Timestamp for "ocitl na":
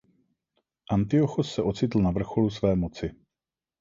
1.61-2.11